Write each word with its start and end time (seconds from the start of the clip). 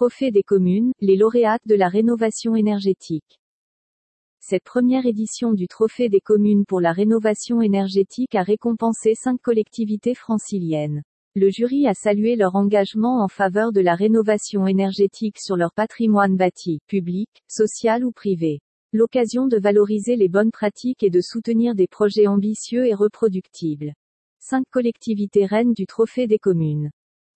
Trophée 0.00 0.30
des 0.30 0.42
communes, 0.42 0.92
les 1.02 1.14
lauréates 1.14 1.60
de 1.66 1.74
la 1.74 1.88
rénovation 1.88 2.56
énergétique. 2.56 3.38
Cette 4.40 4.64
première 4.64 5.04
édition 5.04 5.52
du 5.52 5.68
Trophée 5.68 6.08
des 6.08 6.22
communes 6.22 6.64
pour 6.64 6.80
la 6.80 6.92
rénovation 6.92 7.60
énergétique 7.60 8.34
a 8.34 8.42
récompensé 8.42 9.12
cinq 9.14 9.42
collectivités 9.42 10.14
franciliennes. 10.14 11.02
Le 11.34 11.50
jury 11.50 11.86
a 11.86 11.92
salué 11.92 12.34
leur 12.34 12.56
engagement 12.56 13.22
en 13.22 13.28
faveur 13.28 13.72
de 13.72 13.82
la 13.82 13.94
rénovation 13.94 14.66
énergétique 14.66 15.38
sur 15.38 15.56
leur 15.58 15.74
patrimoine 15.74 16.34
bâti, 16.34 16.80
public, 16.86 17.28
social 17.46 18.02
ou 18.02 18.10
privé. 18.10 18.60
L'occasion 18.94 19.48
de 19.48 19.58
valoriser 19.58 20.16
les 20.16 20.30
bonnes 20.30 20.50
pratiques 20.50 21.02
et 21.02 21.10
de 21.10 21.20
soutenir 21.20 21.74
des 21.74 21.88
projets 21.88 22.26
ambitieux 22.26 22.86
et 22.86 22.94
reproductibles. 22.94 23.92
Cinq 24.38 24.64
collectivités 24.70 25.44
reines 25.44 25.74
du 25.74 25.84
Trophée 25.84 26.26
des 26.26 26.38
communes. 26.38 26.90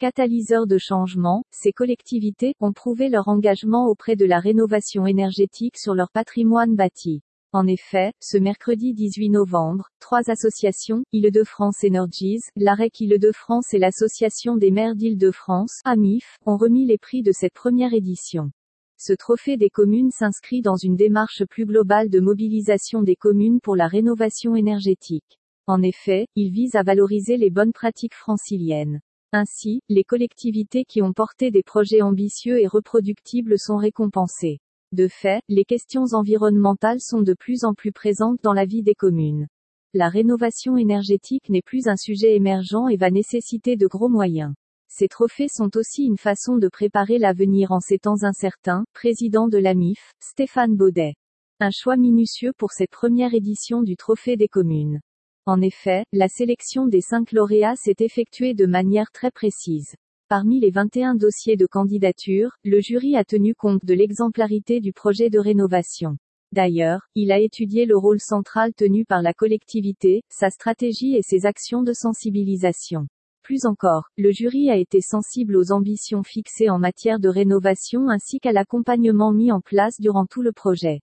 Catalyseurs 0.01 0.67
de 0.67 0.79
changement, 0.79 1.45
ces 1.51 1.73
collectivités 1.73 2.55
ont 2.59 2.73
prouvé 2.73 3.11
leur 3.11 3.29
engagement 3.29 3.87
auprès 3.87 4.17
de 4.17 4.25
la 4.25 4.41
rénovation 4.41 5.05
énergétique 5.05 5.77
sur 5.77 5.95
leur 5.95 6.11
patrimoine 6.11 6.75
bâti. 6.75 7.21
En 7.53 7.67
effet, 7.67 8.15
ce 8.19 8.39
mercredi 8.39 8.95
18 8.95 9.29
novembre, 9.29 9.91
trois 9.99 10.31
associations, 10.31 11.03
Île-de-France 11.13 11.85
Energies, 11.85 12.41
l'AREC 12.57 12.99
Île-de-France 12.99 13.75
et 13.75 13.79
l'Association 13.79 14.57
des 14.57 14.71
maires 14.71 14.97
d'Île-de-France, 14.97 15.81
AMIF, 15.85 16.39
ont 16.47 16.57
remis 16.57 16.87
les 16.87 16.97
prix 16.97 17.23
de 17.23 17.33
cette 17.33 17.53
première 17.53 17.93
édition. 17.93 18.53
Ce 18.97 19.13
trophée 19.13 19.59
des 19.59 19.69
communes 19.69 20.13
s'inscrit 20.13 20.63
dans 20.63 20.77
une 20.77 20.97
démarche 20.97 21.45
plus 21.45 21.67
globale 21.67 22.09
de 22.09 22.21
mobilisation 22.21 23.03
des 23.03 23.17
communes 23.17 23.61
pour 23.61 23.77
la 23.77 23.87
rénovation 23.87 24.57
énergétique. 24.57 25.39
En 25.67 25.83
effet, 25.83 26.27
il 26.37 26.53
vise 26.53 26.75
à 26.75 26.83
valoriser 26.83 27.37
les 27.37 27.51
bonnes 27.51 27.75
pratiques 27.75 28.15
franciliennes. 28.15 29.03
Ainsi, 29.33 29.81
les 29.89 30.03
collectivités 30.03 30.85
qui 30.85 31.03
ont 31.03 31.13
porté 31.13 31.53
des 31.53 31.63
projets 31.63 32.03
ambitieux 32.03 32.61
et 32.61 32.67
reproductibles 32.67 33.59
sont 33.59 33.77
récompensées. 33.77 34.59
De 34.93 35.07
fait, 35.07 35.41
les 35.49 35.65
questions 35.65 36.07
environnementales 36.15 37.01
sont 37.01 37.23
de 37.23 37.35
plus 37.35 37.65
en 37.65 37.75
plus 37.75 37.93
présentes 37.93 38.41
dans 38.43 38.53
la 38.53 38.65
vie 38.65 38.83
des 38.83 38.97
communes. 38.97 39.47
La 39.95 40.09
rénovation 40.09 40.77
énergétique 40.77 41.49
n'est 41.49 41.63
plus 41.63 41.87
un 41.87 41.97
sujet 41.97 42.35
émergent 42.35 42.89
et 42.89 42.97
va 42.97 43.11
nécessiter 43.11 43.77
de 43.77 43.87
gros 43.87 44.09
moyens. 44.09 44.53
Ces 44.89 45.07
trophées 45.07 45.49
sont 45.49 45.77
aussi 45.77 46.05
une 46.05 46.19
façon 46.19 46.59
de 46.59 46.67
préparer 46.67 47.19
l'avenir 47.19 47.71
en 47.71 47.79
ces 47.79 47.99
temps 47.99 48.25
incertains, 48.25 48.85
président 48.95 49.47
de 49.47 49.59
l'AMIF, 49.59 50.13
Stéphane 50.21 50.77
Baudet. 50.77 51.15
Un 51.61 51.71
choix 51.71 51.97
minutieux 51.97 52.53
pour 52.57 52.73
cette 52.73 52.91
première 52.91 53.35
édition 53.35 53.83
du 53.83 53.97
Trophée 53.97 54.37
des 54.37 54.49
communes. 54.49 55.01
En 55.47 55.63
effet, 55.63 56.05
la 56.13 56.29
sélection 56.29 56.87
des 56.87 57.01
cinq 57.01 57.33
lauréats 57.33 57.77
s'est 57.77 57.97
effectuée 58.01 58.55
de 58.55 58.67
manière 58.67 59.11
très 59.11 59.31
précise. 59.31 59.97
Parmi 60.29 60.61
les 60.61 60.71
21 60.71 61.15
dossiers 61.15 61.57
de 61.57 61.67
candidature, 61.67 62.51
le 62.63 62.81
jury 62.81 63.17
a 63.17 63.25
tenu 63.25 63.55
compte 63.55 63.85
de 63.85 63.95
l'exemplarité 63.95 64.81
du 64.81 64.93
projet 64.93 65.31
de 65.31 65.39
rénovation. 65.39 66.19
D'ailleurs, 66.53 67.01
il 67.15 67.33
a 67.33 67.39
étudié 67.39 67.87
le 67.87 67.97
rôle 67.97 68.21
central 68.21 68.75
tenu 68.75 69.05
par 69.05 69.23
la 69.23 69.33
collectivité, 69.33 70.23
sa 70.29 70.51
stratégie 70.51 71.17
et 71.17 71.23
ses 71.23 71.47
actions 71.47 71.83
de 71.83 71.93
sensibilisation. 71.93 73.07
Plus 73.43 73.67
encore, 73.67 74.05
le 74.17 74.31
jury 74.33 74.71
a 74.71 74.77
été 74.77 75.01
sensible 75.01 75.57
aux 75.57 75.73
ambitions 75.73 76.23
fixées 76.23 76.71
en 76.71 76.79
matière 76.79 77.19
de 77.19 77.29
rénovation 77.29 78.09
ainsi 78.09 78.41
qu'à 78.41 78.53
l'accompagnement 78.53 79.33
mis 79.33 79.51
en 79.51 79.61
place 79.61 80.01
durant 80.01 80.27
tout 80.27 80.43
le 80.43 80.53
projet. 80.53 81.01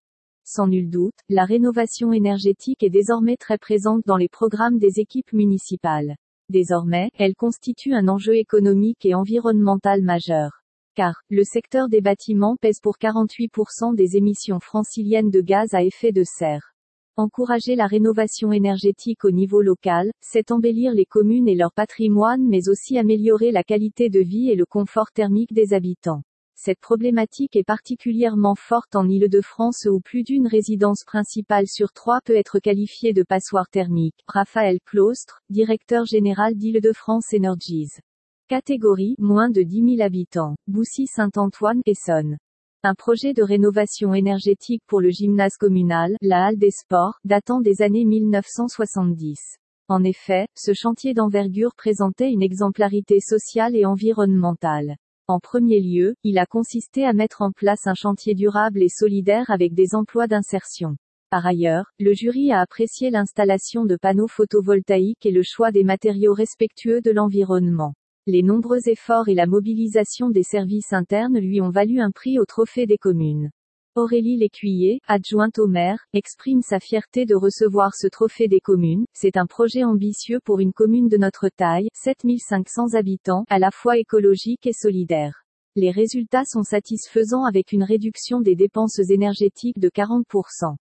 Sans 0.49 0.65
nul 0.65 0.89
doute, 0.89 1.19
la 1.27 1.43
rénovation 1.43 2.13
énergétique 2.13 2.81
est 2.81 2.89
désormais 2.89 3.35
très 3.35 3.57
présente 3.57 4.03
dans 4.05 4.15
les 4.15 4.29
programmes 4.29 4.79
des 4.79 5.01
équipes 5.01 5.33
municipales. 5.33 6.15
Désormais, 6.47 7.09
elle 7.19 7.35
constitue 7.35 7.93
un 7.93 8.07
enjeu 8.07 8.37
économique 8.37 9.05
et 9.05 9.13
environnemental 9.13 10.01
majeur. 10.03 10.51
Car, 10.95 11.15
le 11.29 11.43
secteur 11.43 11.89
des 11.89 11.99
bâtiments 11.99 12.55
pèse 12.55 12.79
pour 12.81 12.95
48% 12.97 13.93
des 13.93 14.15
émissions 14.15 14.61
franciliennes 14.61 15.31
de 15.31 15.41
gaz 15.41 15.73
à 15.73 15.83
effet 15.83 16.13
de 16.13 16.23
serre. 16.23 16.71
Encourager 17.17 17.75
la 17.75 17.87
rénovation 17.87 18.53
énergétique 18.53 19.25
au 19.25 19.31
niveau 19.31 19.61
local, 19.61 20.11
c'est 20.21 20.51
embellir 20.53 20.93
les 20.93 21.05
communes 21.05 21.49
et 21.49 21.55
leur 21.55 21.73
patrimoine 21.73 22.47
mais 22.47 22.69
aussi 22.69 22.97
améliorer 22.97 23.51
la 23.51 23.63
qualité 23.63 24.09
de 24.09 24.21
vie 24.21 24.49
et 24.49 24.55
le 24.55 24.65
confort 24.65 25.11
thermique 25.11 25.51
des 25.51 25.73
habitants. 25.73 26.21
Cette 26.59 26.79
problématique 26.79 27.55
est 27.55 27.63
particulièrement 27.63 28.55
forte 28.55 28.95
en 28.95 29.07
Île-de-France 29.07 29.87
où 29.91 29.99
plus 29.99 30.23
d'une 30.23 30.47
résidence 30.47 31.03
principale 31.03 31.67
sur 31.67 31.93
trois 31.93 32.19
peut 32.25 32.35
être 32.35 32.57
qualifiée 32.57 33.13
de 33.13 33.21
passoire 33.21 33.69
thermique. 33.69 34.23
Raphaël 34.27 34.79
Claustre, 34.83 35.43
directeur 35.51 36.05
général 36.05 36.55
d'Île-de-France 36.55 37.27
Energies. 37.35 37.99
Catégorie, 38.47 39.15
moins 39.19 39.51
de 39.51 39.61
10 39.61 39.97
000 39.97 40.01
habitants. 40.01 40.55
Boussy-Saint-Antoine, 40.65 41.81
Essonne. 41.85 42.39
Un 42.81 42.95
projet 42.95 43.33
de 43.33 43.43
rénovation 43.43 44.15
énergétique 44.15 44.81
pour 44.87 44.99
le 44.99 45.11
gymnase 45.11 45.57
communal, 45.57 46.15
la 46.21 46.47
Halle 46.47 46.57
des 46.57 46.71
Sports, 46.71 47.19
datant 47.23 47.61
des 47.61 47.83
années 47.83 48.05
1970. 48.05 49.57
En 49.89 50.03
effet, 50.03 50.47
ce 50.55 50.73
chantier 50.73 51.13
d'envergure 51.13 51.75
présentait 51.75 52.31
une 52.31 52.41
exemplarité 52.41 53.19
sociale 53.19 53.75
et 53.75 53.85
environnementale. 53.85 54.97
En 55.29 55.41
premier 55.41 55.81
lieu, 55.81 56.15
il 56.23 56.37
a 56.37 56.45
consisté 56.45 57.03
à 57.05 57.11
mettre 57.11 57.41
en 57.41 57.51
place 57.51 57.85
un 57.85 57.95
chantier 57.95 58.33
durable 58.33 58.81
et 58.81 58.87
solidaire 58.87 59.49
avec 59.49 59.73
des 59.73 59.93
emplois 59.93 60.25
d'insertion. 60.25 60.95
Par 61.29 61.45
ailleurs, 61.45 61.91
le 61.99 62.13
jury 62.13 62.53
a 62.53 62.61
apprécié 62.61 63.09
l'installation 63.09 63.83
de 63.83 63.97
panneaux 63.97 64.29
photovoltaïques 64.29 65.25
et 65.25 65.31
le 65.31 65.43
choix 65.43 65.73
des 65.73 65.83
matériaux 65.83 66.33
respectueux 66.33 67.01
de 67.01 67.11
l'environnement. 67.11 67.93
Les 68.25 68.41
nombreux 68.41 68.87
efforts 68.87 69.27
et 69.27 69.35
la 69.35 69.47
mobilisation 69.47 70.29
des 70.29 70.43
services 70.43 70.93
internes 70.93 71.39
lui 71.39 71.59
ont 71.59 71.71
valu 71.71 71.99
un 71.99 72.11
prix 72.11 72.39
au 72.39 72.45
trophée 72.45 72.85
des 72.85 72.97
communes. 72.97 73.49
Aurélie 73.97 74.37
Lécuyer, 74.37 75.01
adjointe 75.07 75.57
au 75.57 75.65
maire, 75.65 76.05
exprime 76.13 76.61
sa 76.61 76.79
fierté 76.79 77.25
de 77.25 77.33
recevoir 77.33 77.95
ce 77.95 78.05
trophée 78.05 78.47
des 78.47 78.59
communes. 78.59 79.07
C'est 79.11 79.37
un 79.37 79.47
projet 79.47 79.83
ambitieux 79.83 80.39
pour 80.45 80.59
une 80.59 80.71
commune 80.71 81.09
de 81.09 81.17
notre 81.17 81.49
taille, 81.49 81.87
7500 81.95 82.93
habitants, 82.93 83.43
à 83.49 83.57
la 83.57 83.71
fois 83.71 83.97
écologique 83.97 84.67
et 84.67 84.71
solidaire. 84.71 85.41
Les 85.75 85.89
résultats 85.89 86.45
sont 86.45 86.61
satisfaisants 86.61 87.43
avec 87.43 87.71
une 87.71 87.81
réduction 87.81 88.39
des 88.39 88.55
dépenses 88.55 88.99
énergétiques 88.99 89.79
de 89.79 89.89
40%. 89.89 90.75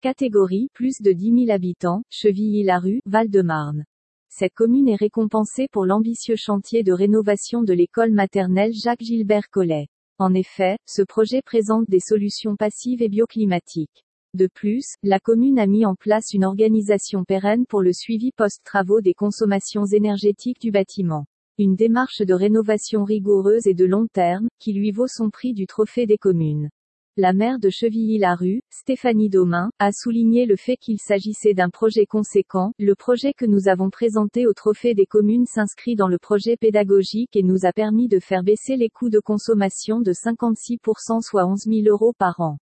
Catégorie, 0.00 0.70
plus 0.72 1.02
de 1.02 1.12
10 1.12 1.44
000 1.44 1.50
habitants, 1.50 2.02
Chevilly-la-Rue, 2.08 3.02
Val-de-Marne. 3.04 3.84
Cette 4.30 4.54
commune 4.54 4.88
est 4.88 4.96
récompensée 4.96 5.68
pour 5.70 5.84
l'ambitieux 5.84 6.36
chantier 6.36 6.82
de 6.82 6.94
rénovation 6.94 7.62
de 7.62 7.74
l'école 7.74 8.12
maternelle 8.12 8.72
Jacques-Gilbert 8.72 9.50
Collet. 9.50 9.88
En 10.22 10.34
effet, 10.34 10.78
ce 10.86 11.02
projet 11.02 11.42
présente 11.42 11.90
des 11.90 11.98
solutions 11.98 12.54
passives 12.54 13.02
et 13.02 13.08
bioclimatiques. 13.08 14.04
De 14.34 14.46
plus, 14.46 14.94
la 15.02 15.18
commune 15.18 15.58
a 15.58 15.66
mis 15.66 15.84
en 15.84 15.96
place 15.96 16.32
une 16.32 16.44
organisation 16.44 17.24
pérenne 17.24 17.66
pour 17.66 17.82
le 17.82 17.92
suivi 17.92 18.30
post-travaux 18.30 19.00
des 19.00 19.14
consommations 19.14 19.84
énergétiques 19.84 20.60
du 20.60 20.70
bâtiment. 20.70 21.26
Une 21.58 21.74
démarche 21.74 22.22
de 22.22 22.34
rénovation 22.34 23.02
rigoureuse 23.02 23.66
et 23.66 23.74
de 23.74 23.84
long 23.84 24.06
terme, 24.12 24.46
qui 24.60 24.72
lui 24.72 24.92
vaut 24.92 25.08
son 25.08 25.28
prix 25.28 25.54
du 25.54 25.66
trophée 25.66 26.06
des 26.06 26.18
communes. 26.18 26.70
La 27.18 27.34
maire 27.34 27.58
de 27.58 27.68
Chevilly-la-Rue, 27.68 28.62
Stéphanie 28.70 29.28
Domain, 29.28 29.70
a 29.78 29.92
souligné 29.92 30.46
le 30.46 30.56
fait 30.56 30.78
qu'il 30.78 30.98
s'agissait 30.98 31.52
d'un 31.52 31.68
projet 31.68 32.06
conséquent. 32.06 32.72
Le 32.78 32.94
projet 32.94 33.34
que 33.34 33.44
nous 33.44 33.68
avons 33.68 33.90
présenté 33.90 34.46
au 34.46 34.54
Trophée 34.54 34.94
des 34.94 35.04
communes 35.04 35.44
s'inscrit 35.44 35.94
dans 35.94 36.08
le 36.08 36.16
projet 36.16 36.56
pédagogique 36.56 37.36
et 37.36 37.42
nous 37.42 37.66
a 37.66 37.72
permis 37.74 38.08
de 38.08 38.18
faire 38.18 38.42
baisser 38.42 38.76
les 38.76 38.88
coûts 38.88 39.10
de 39.10 39.20
consommation 39.20 40.00
de 40.00 40.14
56% 40.14 41.20
soit 41.20 41.44
11 41.44 41.64
000 41.64 41.82
euros 41.86 42.14
par 42.16 42.40
an. 42.40 42.56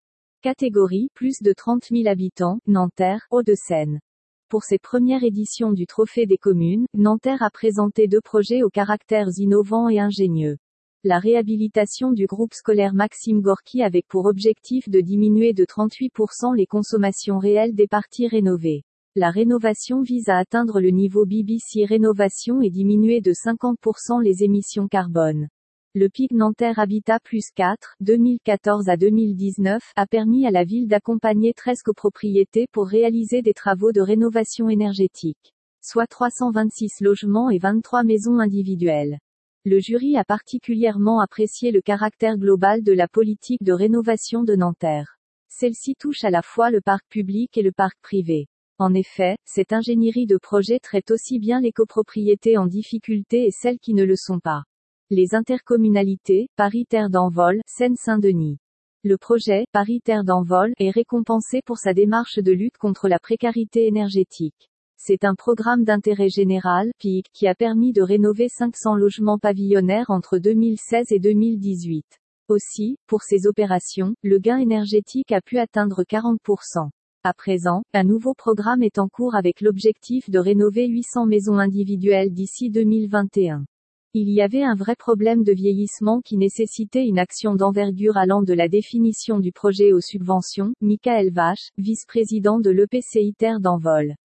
Catégorie, 0.41 1.09
plus 1.13 1.41
de 1.41 1.51
30 1.51 1.83
000 1.91 2.07
habitants, 2.07 2.59
Nanterre, 2.67 3.27
Hauts-de-Seine. 3.31 3.99
Pour 4.47 4.63
cette 4.63 4.81
première 4.81 5.25
édition 5.25 5.73
du 5.73 5.85
Trophée 5.87 6.25
des 6.25 6.37
communes, 6.37 6.85
Nanterre 6.93 7.43
a 7.43 7.49
présenté 7.49 8.07
deux 8.07 8.21
projets 8.21 8.63
aux 8.63 8.69
caractères 8.69 9.27
innovants 9.35 9.89
et 9.89 9.99
ingénieux 9.99 10.55
la 11.07 11.19
réhabilitation 11.19 12.11
du 12.11 12.25
groupe 12.25 12.53
scolaire 12.53 12.93
Maxime 12.93 13.39
Gorky 13.39 13.81
avec 13.81 14.05
pour 14.07 14.25
objectif 14.25 14.89
de 14.89 14.99
diminuer 14.99 15.53
de 15.53 15.63
38% 15.63 16.53
les 16.53 16.65
consommations 16.65 17.39
réelles 17.39 17.75
des 17.75 17.87
parties 17.87 18.27
rénovées. 18.27 18.83
La 19.15 19.31
rénovation 19.31 20.01
vise 20.01 20.27
à 20.27 20.37
atteindre 20.37 20.81
le 20.81 20.89
niveau 20.89 21.25
BBC 21.25 21.85
Rénovation 21.85 22.61
et 22.61 22.69
diminuer 22.69 23.21
de 23.21 23.31
50% 23.31 24.21
les 24.21 24.43
émissions 24.43 24.89
carbone. 24.89 25.47
Le 25.95 26.09
PIC 26.09 26.33
Nanterre 26.33 26.77
Habitat 26.77 27.19
Plus 27.23 27.51
4, 27.55 27.95
2014 28.01 28.89
à 28.89 28.97
2019, 28.97 29.81
a 29.95 30.07
permis 30.07 30.45
à 30.45 30.51
la 30.51 30.65
ville 30.65 30.89
d'accompagner 30.89 31.53
13 31.53 31.83
copropriétés 31.83 32.67
pour 32.73 32.85
réaliser 32.85 33.41
des 33.41 33.53
travaux 33.53 33.93
de 33.93 34.01
rénovation 34.01 34.67
énergétique. 34.67 35.53
Soit 35.81 36.07
326 36.07 36.99
logements 36.99 37.49
et 37.49 37.59
23 37.59 38.03
maisons 38.03 38.39
individuelles. 38.39 39.19
Le 39.69 39.81
jury 39.81 40.15
a 40.15 40.23
particulièrement 40.23 41.19
apprécié 41.19 41.73
le 41.73 41.81
caractère 41.81 42.37
global 42.37 42.83
de 42.83 42.93
la 42.93 43.09
politique 43.09 43.61
de 43.61 43.73
rénovation 43.73 44.45
de 44.45 44.55
Nanterre. 44.55 45.17
Celle-ci 45.49 45.95
touche 45.99 46.23
à 46.23 46.29
la 46.29 46.41
fois 46.41 46.71
le 46.71 46.79
parc 46.79 47.03
public 47.09 47.57
et 47.57 47.63
le 47.63 47.73
parc 47.73 47.97
privé. 48.01 48.47
En 48.77 48.93
effet, 48.93 49.35
cette 49.43 49.73
ingénierie 49.73 50.25
de 50.25 50.37
projet 50.37 50.79
traite 50.79 51.11
aussi 51.11 51.37
bien 51.37 51.59
les 51.59 51.73
copropriétés 51.73 52.57
en 52.57 52.65
difficulté 52.65 53.45
et 53.45 53.51
celles 53.51 53.79
qui 53.79 53.93
ne 53.93 54.05
le 54.05 54.15
sont 54.15 54.39
pas. 54.39 54.63
Les 55.09 55.35
intercommunalités, 55.35 56.47
Paris-Terre 56.55 57.09
d'Envol, 57.09 57.59
Seine-Saint-Denis. 57.67 58.59
Le 59.03 59.17
projet, 59.17 59.65
Paris-Terre 59.73 60.23
d'Envol, 60.23 60.71
est 60.79 60.91
récompensé 60.91 61.59
pour 61.65 61.77
sa 61.77 61.93
démarche 61.93 62.39
de 62.39 62.53
lutte 62.53 62.77
contre 62.77 63.09
la 63.09 63.19
précarité 63.19 63.85
énergétique. 63.85 64.69
C'est 64.99 65.23
un 65.23 65.35
programme 65.35 65.85
d'intérêt 65.85 66.27
général, 66.27 66.91
PIC, 66.97 67.27
qui 67.31 67.47
a 67.47 67.55
permis 67.55 67.93
de 67.93 68.01
rénover 68.01 68.49
500 68.49 68.95
logements 68.95 69.37
pavillonnaires 69.37 70.09
entre 70.09 70.37
2016 70.37 71.11
et 71.11 71.19
2018. 71.19 72.03
Aussi, 72.49 72.97
pour 73.07 73.21
ces 73.21 73.45
opérations, 73.45 74.15
le 74.23 74.39
gain 74.39 74.57
énergétique 74.57 75.31
a 75.31 75.39
pu 75.39 75.59
atteindre 75.59 76.03
40%. 76.03 76.89
À 77.23 77.33
présent, 77.33 77.83
un 77.93 78.03
nouveau 78.03 78.33
programme 78.33 78.83
est 78.83 78.97
en 78.97 79.07
cours 79.07 79.35
avec 79.35 79.61
l'objectif 79.61 80.29
de 80.29 80.39
rénover 80.39 80.87
800 80.87 81.27
maisons 81.27 81.59
individuelles 81.59 82.33
d'ici 82.33 82.69
2021. 82.69 83.65
Il 84.13 84.29
y 84.29 84.41
avait 84.41 84.63
un 84.63 84.75
vrai 84.75 84.95
problème 84.95 85.43
de 85.43 85.53
vieillissement 85.53 86.21
qui 86.21 86.37
nécessitait 86.37 87.05
une 87.05 87.19
action 87.19 87.55
d'envergure 87.55 88.17
allant 88.17 88.41
de 88.41 88.53
la 88.53 88.67
définition 88.67 89.39
du 89.39 89.51
projet 89.51 89.93
aux 89.93 90.01
subventions. 90.01 90.73
Michael 90.81 91.31
Vache, 91.31 91.69
vice-président 91.77 92.59
de 92.59 92.71
l'EPCI 92.71 93.35
Terre 93.37 93.59
d'Envol. 93.59 94.15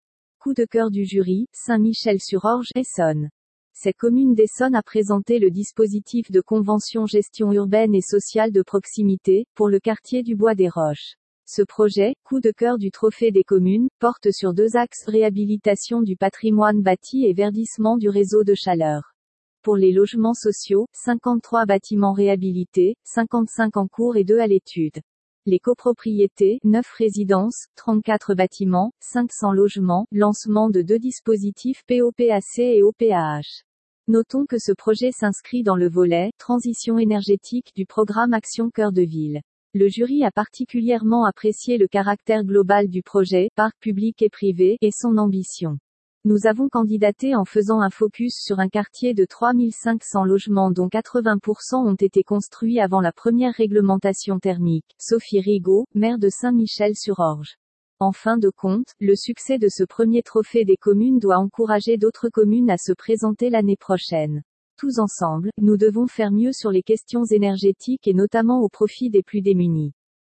Coup 0.43 0.55
de 0.55 0.65
cœur 0.65 0.91
du 0.91 1.05
jury, 1.05 1.47
Saint-Michel-sur-Orge, 1.53 2.71
Essonne. 2.75 3.31
Cette 3.73 3.97
commune 3.97 4.35
d'Essonne 4.35 4.75
a 4.75 4.83
présenté 4.83 5.39
le 5.39 5.53
dispositif 5.53 6.33
de 6.33 6.41
convention 6.41 7.07
gestion 7.07 7.53
urbaine 7.53 7.95
et 7.95 8.01
sociale 8.01 8.51
de 8.51 8.63
proximité, 8.63 9.47
pour 9.55 9.69
le 9.69 9.79
quartier 9.79 10.25
du 10.25 10.35
Bois 10.35 10.57
des 10.57 10.69
Roches. 10.69 11.15
Ce 11.47 11.63
projet, 11.63 12.17
coup 12.25 12.41
de 12.41 12.51
cœur 12.51 12.79
du 12.79 12.91
Trophée 12.91 13.31
des 13.31 13.45
communes, 13.45 13.87
porte 14.01 14.33
sur 14.33 14.53
deux 14.53 14.75
axes 14.77 15.05
réhabilitation 15.07 16.03
du 16.03 16.17
patrimoine 16.17 16.83
bâti 16.83 17.25
et 17.25 17.35
verdissement 17.35 17.97
du 17.97 18.09
réseau 18.09 18.43
de 18.43 18.55
chaleur. 18.57 19.15
Pour 19.63 19.77
les 19.77 19.93
logements 19.93 20.35
sociaux, 20.35 20.89
53 20.93 21.67
bâtiments 21.67 22.15
réhabilités, 22.15 22.97
55 23.05 23.77
en 23.77 23.87
cours 23.87 24.17
et 24.17 24.25
2 24.25 24.41
à 24.41 24.49
l'étude. 24.49 25.03
Les 25.45 25.59
copropriétés, 25.59 26.61
9 26.63 26.87
résidences, 26.99 27.67
34 27.75 28.37
bâtiments, 28.37 28.93
500 29.01 29.51
logements, 29.51 30.07
lancement 30.13 30.71
de 30.71 30.83
deux 30.83 31.01
dispositifs 31.01 31.83
POPAC 31.89 32.59
et 32.59 32.85
OPAH. 32.85 33.65
Notons 34.07 34.47
que 34.47 34.61
ce 34.61 34.71
projet 34.71 35.11
s'inscrit 35.11 35.65
dans 35.65 35.75
le 35.75 35.89
volet 35.89 36.31
Transition 36.39 36.97
énergétique 36.97 37.73
du 37.75 37.87
programme 37.87 38.35
Action 38.35 38.71
Cœur 38.71 38.93
de 38.93 39.03
Ville. 39.03 39.41
Le 39.75 39.89
jury 39.89 40.23
a 40.23 40.31
particulièrement 40.31 41.25
apprécié 41.25 41.77
le 41.77 41.89
caractère 41.89 42.45
global 42.45 42.87
du 42.87 43.03
projet, 43.03 43.51
parc 43.57 43.77
public 43.81 44.23
et 44.23 44.31
privé, 44.31 44.79
et 44.81 44.93
son 44.93 45.19
ambition. 45.19 45.79
Nous 46.25 46.47
avons 46.47 46.69
candidaté 46.69 47.35
en 47.35 47.45
faisant 47.45 47.81
un 47.81 47.91
focus 47.91 48.37
sur 48.37 48.61
un 48.61 48.69
quartier 48.69 49.13
de 49.13 49.25
3500 49.25 50.25
logements 50.25 50.71
dont 50.71 50.87
80% 50.87 51.75
ont 51.75 51.97
été 51.97 52.23
construits 52.23 52.79
avant 52.79 53.01
la 53.01 53.11
première 53.11 53.53
réglementation 53.53 54.39
thermique. 54.39 54.95
Sophie 55.01 55.41
Rigaud, 55.41 55.85
maire 55.97 56.21
de 56.21 56.29
Saint-Michel-sur-Orge. 56.29 57.57
En 57.99 58.13
fin 58.13 58.39
de 58.39 58.51
compte, 58.51 58.95
le 59.01 59.17
succès 59.17 59.59
de 59.59 59.67
ce 59.69 59.83
premier 59.83 60.23
trophée 60.23 60.65
des 60.65 60.77
communes 60.77 61.19
doit 61.19 61.39
encourager 61.39 61.97
d'autres 61.97 62.29
communes 62.29 62.71
à 62.71 62.79
se 62.79 62.93
présenter 62.93 63.51
l'année 63.51 63.77
prochaine. 63.77 64.45
Tous 64.77 65.01
ensemble, 65.01 65.51
nous 65.61 65.77
devons 65.77 66.07
faire 66.07 66.31
mieux 66.31 66.53
sur 66.53 66.71
les 66.71 66.85
questions 66.85 67.25
énergétiques 67.25 68.07
et 68.07 68.15
notamment 68.15 68.61
au 68.61 68.69
profit 68.69 69.11
des 69.11 69.25
plus 69.25 69.41
démunis. 69.41 69.93